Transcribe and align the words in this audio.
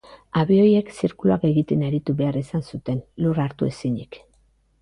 Abioiek 0.43 0.87
zirkuluak 0.99 1.45
egiten 1.51 1.85
aritu 1.89 2.17
behar 2.23 2.39
izan 2.41 2.67
zuten 2.73 3.05
lur 3.27 3.43
hartu 3.45 3.73
ezinik. 3.73 4.23